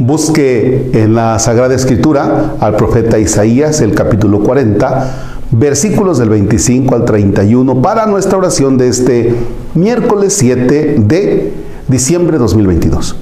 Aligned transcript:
Busque 0.00 0.92
en 0.94 1.14
la 1.14 1.38
Sagrada 1.38 1.74
Escritura 1.74 2.54
al 2.58 2.74
profeta 2.76 3.18
Isaías, 3.18 3.82
el 3.82 3.94
capítulo 3.94 4.40
40, 4.42 5.36
versículos 5.50 6.16
del 6.16 6.30
25 6.30 6.94
al 6.94 7.04
31, 7.04 7.82
para 7.82 8.06
nuestra 8.06 8.38
oración 8.38 8.78
de 8.78 8.88
este 8.88 9.34
miércoles 9.74 10.32
7 10.38 10.96
de 11.00 11.52
diciembre 11.86 12.32
de 12.32 12.38
2022. 12.38 13.14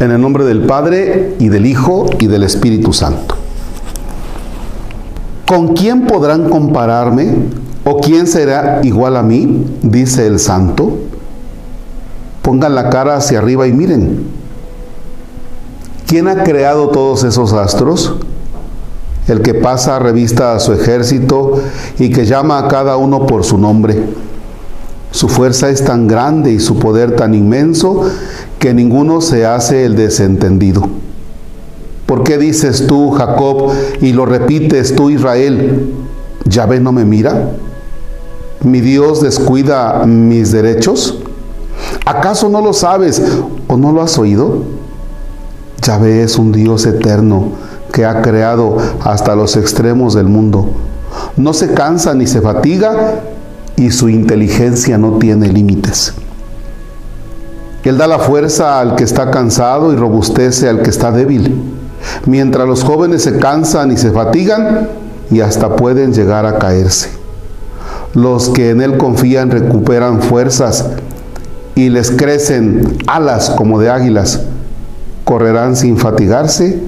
En 0.00 0.10
el 0.10 0.22
nombre 0.22 0.46
del 0.46 0.62
Padre 0.62 1.34
y 1.38 1.50
del 1.50 1.66
Hijo 1.66 2.06
y 2.18 2.28
del 2.28 2.44
Espíritu 2.44 2.94
Santo. 2.94 3.34
¿Con 5.46 5.74
quién 5.74 6.06
podrán 6.06 6.48
compararme? 6.48 7.34
¿O 7.84 8.00
quién 8.00 8.26
será 8.26 8.80
igual 8.84 9.18
a 9.18 9.22
mí? 9.22 9.66
Dice 9.82 10.26
el 10.26 10.38
santo. 10.38 10.96
Pongan 12.40 12.74
la 12.74 12.88
cara 12.88 13.16
hacia 13.16 13.38
arriba 13.38 13.66
y 13.66 13.74
miren. 13.74 14.39
¿Quién 16.10 16.26
ha 16.26 16.42
creado 16.42 16.88
todos 16.88 17.22
esos 17.22 17.52
astros? 17.52 18.16
El 19.28 19.42
que 19.42 19.54
pasa 19.54 20.00
revista 20.00 20.56
a 20.56 20.58
su 20.58 20.72
ejército 20.72 21.60
y 22.00 22.10
que 22.10 22.26
llama 22.26 22.58
a 22.58 22.66
cada 22.66 22.96
uno 22.96 23.28
por 23.28 23.44
su 23.44 23.58
nombre. 23.58 24.06
Su 25.12 25.28
fuerza 25.28 25.70
es 25.70 25.84
tan 25.84 26.08
grande 26.08 26.50
y 26.50 26.58
su 26.58 26.80
poder 26.80 27.14
tan 27.14 27.32
inmenso 27.32 28.10
que 28.58 28.74
ninguno 28.74 29.20
se 29.20 29.46
hace 29.46 29.84
el 29.84 29.94
desentendido. 29.94 30.82
¿Por 32.06 32.24
qué 32.24 32.38
dices 32.38 32.88
tú, 32.88 33.12
Jacob, 33.12 33.70
y 34.00 34.12
lo 34.12 34.26
repites 34.26 34.96
tú, 34.96 35.10
Israel? 35.10 35.94
¿Yahvé 36.44 36.80
no 36.80 36.90
me 36.90 37.04
mira? 37.04 37.52
¿Mi 38.64 38.80
Dios 38.80 39.22
descuida 39.22 40.04
mis 40.06 40.50
derechos? 40.50 41.20
¿Acaso 42.04 42.48
no 42.48 42.60
lo 42.60 42.72
sabes 42.72 43.22
o 43.68 43.76
no 43.76 43.92
lo 43.92 44.02
has 44.02 44.18
oído? 44.18 44.79
Yahvé 45.82 46.22
es 46.22 46.36
un 46.38 46.52
Dios 46.52 46.86
eterno 46.86 47.52
que 47.92 48.04
ha 48.04 48.22
creado 48.22 48.76
hasta 49.02 49.34
los 49.34 49.56
extremos 49.56 50.14
del 50.14 50.26
mundo. 50.26 50.70
No 51.36 51.52
se 51.52 51.72
cansa 51.72 52.14
ni 52.14 52.26
se 52.26 52.40
fatiga 52.40 53.20
y 53.76 53.90
su 53.90 54.08
inteligencia 54.08 54.98
no 54.98 55.18
tiene 55.18 55.48
límites. 55.48 56.14
Él 57.82 57.96
da 57.96 58.06
la 58.06 58.18
fuerza 58.18 58.78
al 58.78 58.94
que 58.94 59.04
está 59.04 59.30
cansado 59.30 59.92
y 59.92 59.96
robustece 59.96 60.68
al 60.68 60.82
que 60.82 60.90
está 60.90 61.10
débil. 61.10 61.54
Mientras 62.26 62.66
los 62.66 62.84
jóvenes 62.84 63.22
se 63.22 63.38
cansan 63.38 63.90
y 63.90 63.96
se 63.96 64.10
fatigan 64.10 64.88
y 65.30 65.40
hasta 65.40 65.76
pueden 65.76 66.12
llegar 66.12 66.44
a 66.44 66.58
caerse. 66.58 67.08
Los 68.14 68.50
que 68.50 68.70
en 68.70 68.82
Él 68.82 68.98
confían 68.98 69.50
recuperan 69.50 70.20
fuerzas 70.20 70.86
y 71.74 71.88
les 71.88 72.10
crecen 72.10 72.98
alas 73.06 73.50
como 73.50 73.80
de 73.80 73.88
águilas. 73.88 74.40
Correrán 75.30 75.76
sin 75.76 75.96
fatigarse 75.96 76.82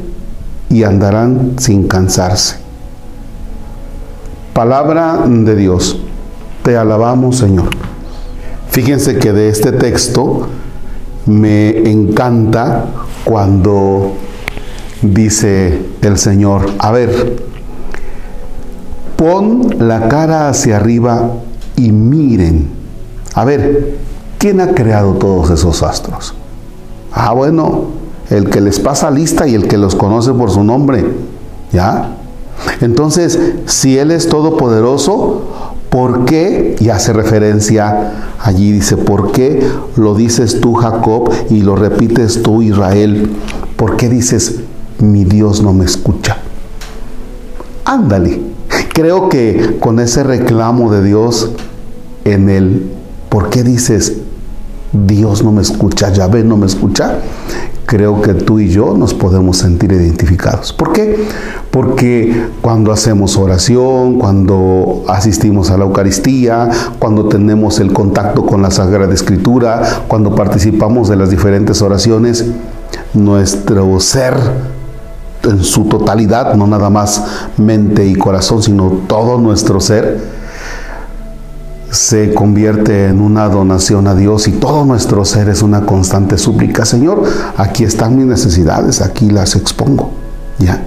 y 0.68 0.82
andarán 0.82 1.52
sin 1.58 1.86
cansarse. 1.86 2.56
Palabra 4.52 5.20
de 5.28 5.54
Dios. 5.54 6.00
Te 6.64 6.76
alabamos, 6.76 7.36
Señor. 7.36 7.68
Fíjense 8.68 9.20
que 9.20 9.32
de 9.32 9.48
este 9.48 9.70
texto 9.70 10.48
me 11.24 11.88
encanta 11.88 12.86
cuando 13.22 14.14
dice 15.02 15.80
el 16.00 16.18
Señor, 16.18 16.68
a 16.80 16.90
ver, 16.90 17.44
pon 19.14 19.68
la 19.78 20.08
cara 20.08 20.48
hacia 20.48 20.78
arriba 20.78 21.30
y 21.76 21.92
miren. 21.92 22.70
A 23.34 23.44
ver, 23.44 23.98
¿quién 24.38 24.60
ha 24.60 24.74
creado 24.74 25.12
todos 25.12 25.48
esos 25.50 25.84
astros? 25.84 26.34
Ah, 27.12 27.32
bueno, 27.34 28.01
el 28.32 28.48
que 28.48 28.60
les 28.60 28.80
pasa 28.80 29.10
lista 29.10 29.46
y 29.46 29.54
el 29.54 29.68
que 29.68 29.76
los 29.76 29.94
conoce 29.94 30.32
por 30.32 30.50
su 30.50 30.64
nombre. 30.64 31.04
¿Ya? 31.72 32.16
Entonces, 32.80 33.38
si 33.66 33.98
Él 33.98 34.10
es 34.10 34.28
todopoderoso, 34.28 35.42
¿por 35.90 36.24
qué? 36.24 36.76
Y 36.80 36.88
hace 36.88 37.12
referencia 37.12 38.12
allí, 38.40 38.72
dice, 38.72 38.96
¿por 38.96 39.32
qué 39.32 39.66
lo 39.96 40.14
dices 40.14 40.60
tú, 40.60 40.74
Jacob, 40.74 41.30
y 41.50 41.60
lo 41.60 41.76
repites 41.76 42.42
tú, 42.42 42.62
Israel? 42.62 43.30
¿Por 43.76 43.96
qué 43.96 44.08
dices, 44.08 44.60
mi 44.98 45.24
Dios 45.24 45.62
no 45.62 45.72
me 45.72 45.84
escucha? 45.84 46.38
Ándale. 47.84 48.40
Creo 48.94 49.28
que 49.28 49.78
con 49.80 50.00
ese 50.00 50.22
reclamo 50.22 50.90
de 50.90 51.02
Dios 51.02 51.50
en 52.24 52.48
él, 52.48 52.90
¿por 53.28 53.50
qué 53.50 53.62
dices, 53.62 54.14
Dios 54.92 55.42
no 55.42 55.52
me 55.52 55.62
escucha, 55.62 56.12
Yahvé 56.12 56.44
no 56.44 56.56
me 56.56 56.66
escucha? 56.66 57.18
Creo 57.92 58.22
que 58.22 58.32
tú 58.32 58.58
y 58.58 58.70
yo 58.70 58.96
nos 58.96 59.12
podemos 59.12 59.58
sentir 59.58 59.92
identificados. 59.92 60.72
¿Por 60.72 60.94
qué? 60.94 61.26
Porque 61.70 62.46
cuando 62.62 62.90
hacemos 62.90 63.36
oración, 63.36 64.18
cuando 64.18 65.04
asistimos 65.08 65.70
a 65.70 65.76
la 65.76 65.84
Eucaristía, 65.84 66.70
cuando 66.98 67.26
tenemos 67.26 67.80
el 67.80 67.92
contacto 67.92 68.46
con 68.46 68.62
la 68.62 68.70
Sagrada 68.70 69.12
Escritura, 69.12 70.04
cuando 70.08 70.34
participamos 70.34 71.10
de 71.10 71.16
las 71.16 71.28
diferentes 71.28 71.82
oraciones, 71.82 72.46
nuestro 73.12 74.00
ser 74.00 74.36
en 75.44 75.62
su 75.62 75.84
totalidad, 75.84 76.54
no 76.54 76.66
nada 76.66 76.88
más 76.88 77.22
mente 77.58 78.06
y 78.06 78.14
corazón, 78.14 78.62
sino 78.62 79.00
todo 79.06 79.36
nuestro 79.36 79.80
ser, 79.80 80.18
se 81.92 82.32
convierte 82.32 83.08
en 83.08 83.20
una 83.20 83.50
donación 83.50 84.06
a 84.06 84.14
Dios 84.14 84.48
y 84.48 84.52
todo 84.52 84.86
nuestro 84.86 85.26
ser 85.26 85.50
es 85.50 85.60
una 85.60 85.84
constante 85.84 86.38
súplica. 86.38 86.86
Señor, 86.86 87.22
aquí 87.58 87.84
están 87.84 88.16
mis 88.16 88.24
necesidades, 88.24 89.02
aquí 89.02 89.28
las 89.28 89.54
expongo. 89.56 90.10
¿Ya? 90.58 90.86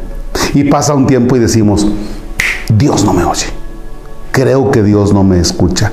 Y 0.55 0.63
pasa 0.63 0.95
un 0.95 1.05
tiempo 1.05 1.35
y 1.35 1.39
decimos, 1.39 1.87
Dios 2.75 3.05
no 3.05 3.13
me 3.13 3.23
oye. 3.23 3.45
Creo 4.31 4.71
que 4.71 4.81
Dios 4.81 5.13
no 5.13 5.23
me 5.23 5.39
escucha. 5.39 5.91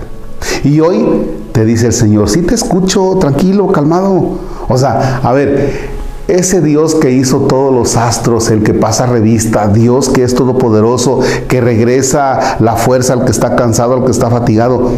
Y 0.64 0.80
hoy 0.80 1.06
te 1.52 1.66
dice 1.66 1.88
el 1.88 1.92
Señor, 1.92 2.30
sí 2.30 2.40
te 2.40 2.54
escucho, 2.54 3.16
tranquilo, 3.20 3.70
calmado. 3.70 4.38
O 4.66 4.78
sea, 4.78 5.20
a 5.22 5.32
ver, 5.32 5.90
ese 6.28 6.60
Dios 6.60 6.94
que 6.94 7.10
hizo 7.10 7.40
todos 7.40 7.74
los 7.74 7.96
astros, 7.96 8.50
el 8.50 8.62
que 8.62 8.74
pasa 8.74 9.06
revista, 9.06 9.68
Dios 9.68 10.08
que 10.08 10.22
es 10.22 10.34
todopoderoso, 10.34 11.20
que 11.48 11.60
regresa 11.60 12.56
la 12.60 12.76
fuerza 12.76 13.14
al 13.14 13.24
que 13.24 13.32
está 13.32 13.56
cansado, 13.56 13.94
al 13.94 14.04
que 14.04 14.10
está 14.10 14.30
fatigado, 14.30 14.92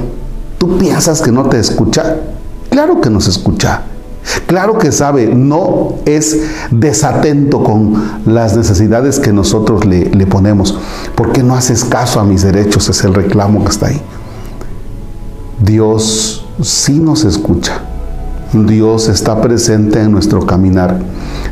¿tú 0.58 0.78
piensas 0.78 1.22
que 1.22 1.32
no 1.32 1.48
te 1.48 1.58
escucha? 1.58 2.16
Claro 2.70 3.00
que 3.00 3.10
nos 3.10 3.26
escucha. 3.28 3.82
Claro 4.46 4.78
que 4.78 4.90
sabe, 4.90 5.26
no 5.26 5.96
es 6.06 6.40
desatento 6.70 7.62
con 7.62 8.22
las 8.24 8.56
necesidades 8.56 9.18
que 9.18 9.32
nosotros 9.32 9.84
le, 9.84 10.06
le 10.06 10.26
ponemos. 10.26 10.78
¿Por 11.14 11.32
qué 11.32 11.42
no 11.42 11.54
haces 11.54 11.84
caso 11.84 12.20
a 12.20 12.24
mis 12.24 12.42
derechos? 12.42 12.88
Es 12.88 13.04
el 13.04 13.14
reclamo 13.14 13.64
que 13.64 13.70
está 13.70 13.88
ahí. 13.88 14.00
Dios 15.60 16.46
sí 16.62 17.00
nos 17.00 17.24
escucha. 17.24 17.82
Dios 18.54 19.08
está 19.08 19.40
presente 19.40 20.00
en 20.00 20.12
nuestro 20.12 20.46
caminar. 20.46 20.98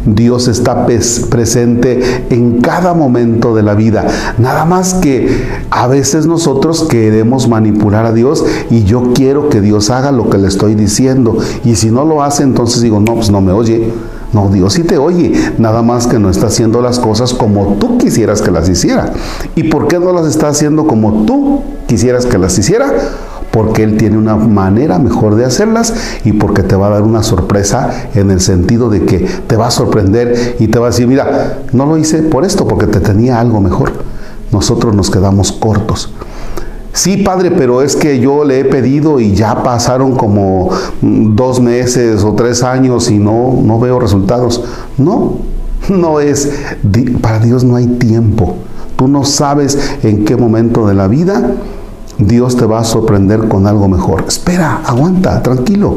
Dios 0.06 0.48
está 0.48 0.86
presente 0.86 2.26
en 2.30 2.60
cada 2.60 2.94
momento 2.94 3.54
de 3.54 3.62
la 3.62 3.74
vida. 3.74 4.06
Nada 4.38 4.64
más 4.64 4.94
que 4.94 5.44
a 5.70 5.86
veces 5.86 6.26
nosotros 6.26 6.84
queremos 6.88 7.48
manipular 7.48 8.06
a 8.06 8.12
Dios 8.12 8.44
y 8.70 8.84
yo 8.84 9.12
quiero 9.14 9.48
que 9.48 9.60
Dios 9.60 9.90
haga 9.90 10.12
lo 10.12 10.30
que 10.30 10.38
le 10.38 10.48
estoy 10.48 10.74
diciendo. 10.74 11.38
Y 11.64 11.74
si 11.74 11.90
no 11.90 12.04
lo 12.04 12.22
hace, 12.22 12.42
entonces 12.42 12.82
digo, 12.82 13.00
no, 13.00 13.14
pues 13.14 13.30
no 13.30 13.40
me 13.40 13.52
oye. 13.52 13.92
No, 14.32 14.48
Dios 14.48 14.72
sí 14.72 14.82
te 14.82 14.96
oye, 14.96 15.34
nada 15.58 15.82
más 15.82 16.06
que 16.06 16.18
no 16.18 16.30
está 16.30 16.46
haciendo 16.46 16.80
las 16.80 16.98
cosas 16.98 17.34
como 17.34 17.76
tú 17.78 17.98
quisieras 17.98 18.40
que 18.40 18.50
las 18.50 18.66
hiciera. 18.66 19.12
¿Y 19.54 19.64
por 19.64 19.88
qué 19.88 19.98
no 19.98 20.10
las 20.12 20.26
está 20.26 20.48
haciendo 20.48 20.86
como 20.86 21.24
tú 21.26 21.60
quisieras 21.86 22.24
que 22.24 22.38
las 22.38 22.56
hiciera? 22.58 22.94
Porque 23.52 23.84
Él 23.84 23.96
tiene 23.98 24.16
una 24.16 24.34
manera 24.34 24.98
mejor 24.98 25.36
de 25.36 25.44
hacerlas 25.44 25.94
y 26.24 26.32
porque 26.32 26.62
te 26.62 26.74
va 26.74 26.88
a 26.88 26.90
dar 26.90 27.02
una 27.02 27.22
sorpresa 27.22 28.08
en 28.14 28.30
el 28.30 28.40
sentido 28.40 28.88
de 28.88 29.04
que 29.04 29.18
te 29.18 29.56
va 29.56 29.68
a 29.68 29.70
sorprender 29.70 30.56
y 30.58 30.68
te 30.68 30.78
va 30.78 30.86
a 30.86 30.90
decir, 30.90 31.06
mira, 31.06 31.58
no 31.72 31.86
lo 31.86 31.98
hice 31.98 32.22
por 32.22 32.44
esto, 32.44 32.66
porque 32.66 32.86
te 32.86 33.00
tenía 33.00 33.38
algo 33.38 33.60
mejor. 33.60 33.92
Nosotros 34.50 34.96
nos 34.96 35.10
quedamos 35.10 35.52
cortos. 35.52 36.12
Sí, 36.94 37.18
padre, 37.18 37.50
pero 37.50 37.82
es 37.82 37.94
que 37.94 38.20
yo 38.20 38.44
le 38.44 38.60
he 38.60 38.64
pedido 38.64 39.20
y 39.20 39.34
ya 39.34 39.62
pasaron 39.62 40.14
como 40.16 40.70
dos 41.00 41.60
meses 41.60 42.24
o 42.24 42.34
tres 42.34 42.62
años 42.62 43.10
y 43.10 43.18
no, 43.18 43.60
no 43.62 43.78
veo 43.78 43.98
resultados. 43.98 44.62
No, 44.96 45.38
no 45.90 46.20
es, 46.20 46.50
para 47.20 47.38
Dios 47.38 47.64
no 47.64 47.76
hay 47.76 47.86
tiempo. 47.86 48.56
Tú 48.96 49.08
no 49.08 49.24
sabes 49.24 49.78
en 50.02 50.24
qué 50.24 50.36
momento 50.36 50.86
de 50.86 50.94
la 50.94 51.08
vida 51.08 51.54
Dios 52.18 52.56
te 52.56 52.66
va 52.66 52.80
a 52.80 52.84
sorprender 52.84 53.48
con 53.48 53.66
algo 53.66 53.88
mejor. 53.88 54.24
Espera, 54.26 54.82
aguanta, 54.84 55.42
tranquilo. 55.42 55.96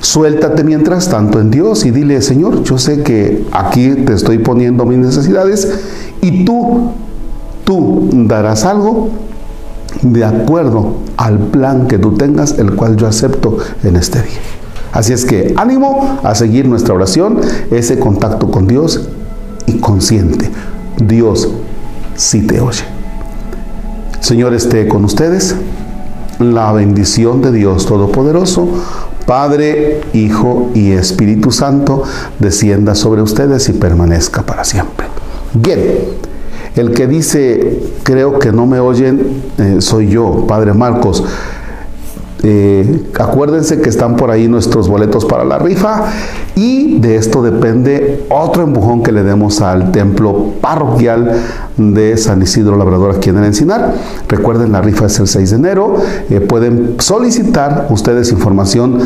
Suéltate 0.00 0.64
mientras 0.64 1.08
tanto 1.08 1.40
en 1.40 1.50
Dios 1.50 1.86
y 1.86 1.90
dile, 1.90 2.20
Señor, 2.20 2.62
yo 2.62 2.76
sé 2.76 3.02
que 3.02 3.46
aquí 3.52 3.90
te 4.04 4.12
estoy 4.12 4.38
poniendo 4.38 4.84
mis 4.84 4.98
necesidades 4.98 5.80
y 6.20 6.44
tú, 6.44 6.90
tú 7.64 8.10
darás 8.12 8.64
algo 8.64 9.08
de 10.02 10.24
acuerdo 10.24 10.96
al 11.16 11.38
plan 11.38 11.86
que 11.86 11.98
tú 11.98 12.12
tengas, 12.12 12.58
el 12.58 12.74
cual 12.74 12.96
yo 12.96 13.06
acepto 13.06 13.56
en 13.82 13.96
este 13.96 14.20
día. 14.20 14.40
Así 14.92 15.12
es 15.12 15.24
que 15.24 15.54
ánimo 15.56 16.20
a 16.22 16.34
seguir 16.34 16.68
nuestra 16.68 16.94
oración, 16.94 17.40
ese 17.70 17.98
contacto 17.98 18.50
con 18.50 18.66
Dios 18.66 19.08
y 19.66 19.78
consciente. 19.78 20.50
Dios 20.98 21.48
sí 22.14 22.46
te 22.46 22.60
oye. 22.60 22.93
Señor 24.24 24.54
esté 24.54 24.88
con 24.88 25.04
ustedes. 25.04 25.54
La 26.38 26.72
bendición 26.72 27.42
de 27.42 27.52
Dios 27.52 27.84
Todopoderoso, 27.84 28.66
Padre, 29.26 30.00
Hijo 30.14 30.70
y 30.72 30.92
Espíritu 30.92 31.52
Santo, 31.52 32.04
descienda 32.38 32.94
sobre 32.94 33.20
ustedes 33.20 33.68
y 33.68 33.74
permanezca 33.74 34.40
para 34.40 34.64
siempre. 34.64 35.08
Bien, 35.52 35.78
el 36.74 36.92
que 36.92 37.06
dice, 37.06 37.82
creo 38.02 38.38
que 38.38 38.50
no 38.50 38.64
me 38.64 38.80
oyen, 38.80 39.42
eh, 39.58 39.76
soy 39.80 40.08
yo, 40.08 40.46
Padre 40.48 40.72
Marcos. 40.72 41.22
Eh, 42.46 43.06
acuérdense 43.18 43.80
que 43.80 43.88
están 43.88 44.16
por 44.16 44.30
ahí 44.30 44.48
nuestros 44.48 44.86
boletos 44.86 45.24
para 45.24 45.46
la 45.46 45.58
rifa 45.58 46.04
y 46.54 46.98
de 46.98 47.16
esto 47.16 47.42
depende 47.42 48.26
otro 48.28 48.62
empujón 48.62 49.02
que 49.02 49.12
le 49.12 49.22
demos 49.22 49.62
al 49.62 49.92
templo 49.92 50.52
parroquial 50.60 51.32
de 51.78 52.18
San 52.18 52.42
Isidro 52.42 52.76
Labrador 52.76 53.16
aquí 53.16 53.30
en 53.30 53.38
el 53.38 53.44
Encinar. 53.44 53.94
Recuerden, 54.28 54.72
la 54.72 54.82
rifa 54.82 55.06
es 55.06 55.18
el 55.20 55.26
6 55.26 55.50
de 55.50 55.56
enero. 55.56 55.96
Eh, 56.28 56.40
pueden 56.40 56.96
solicitar 56.98 57.86
ustedes 57.88 58.30
información 58.30 58.98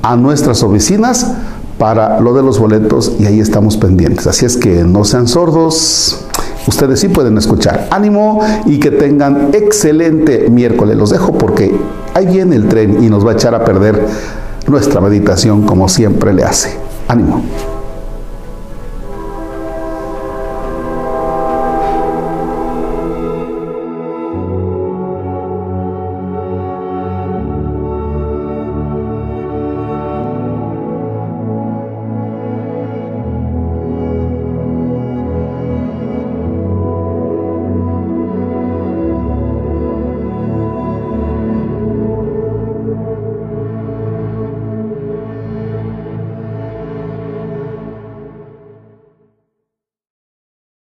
a 0.00 0.16
nuestras 0.16 0.62
oficinas 0.62 1.34
para 1.78 2.18
lo 2.20 2.32
de 2.32 2.42
los 2.42 2.58
boletos 2.58 3.12
y 3.18 3.26
ahí 3.26 3.40
estamos 3.40 3.76
pendientes. 3.76 4.26
Así 4.26 4.46
es 4.46 4.56
que 4.56 4.84
no 4.84 5.04
sean 5.04 5.28
sordos. 5.28 6.24
Ustedes 6.66 6.98
sí 6.98 7.08
pueden 7.08 7.36
escuchar. 7.36 7.88
Ánimo 7.90 8.40
y 8.64 8.80
que 8.80 8.90
tengan 8.90 9.50
excelente 9.52 10.48
miércoles. 10.50 10.96
Los 10.96 11.10
dejo 11.10 11.32
porque 11.32 11.78
ahí 12.16 12.24
viene 12.26 12.56
el 12.56 12.66
tren 12.66 13.04
y 13.04 13.10
nos 13.10 13.26
va 13.26 13.32
a 13.32 13.34
echar 13.34 13.54
a 13.54 13.62
perder 13.62 14.06
nuestra 14.66 15.02
meditación 15.02 15.66
como 15.66 15.86
siempre 15.86 16.32
le 16.32 16.44
hace. 16.44 16.74
Ánimo. 17.08 17.42